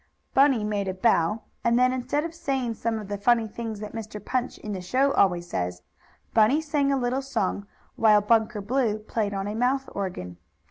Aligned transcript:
Bunny 0.33 0.63
made 0.63 0.87
a 0.87 0.95
bow, 0.95 1.43
and 1.63 1.77
then, 1.77 1.93
instead 1.93 2.23
of 2.23 2.33
saying 2.33 2.73
some 2.73 2.97
of 2.97 3.07
the 3.07 3.19
funny 3.19 3.47
things 3.47 3.79
that 3.81 3.93
Mr. 3.93 4.19
Punch 4.25 4.57
in 4.57 4.71
the 4.71 4.81
show 4.81 5.11
always 5.11 5.47
says, 5.47 5.83
Bunny 6.33 6.59
sang 6.59 6.91
a 6.91 6.97
little 6.97 7.21
song, 7.21 7.67
while 7.97 8.19
Bunker 8.21 8.61
Blue 8.61 8.97
played 8.97 9.35
on 9.35 9.45
a 9.45 9.53
mouth 9.53 9.87
organ. 9.93 10.37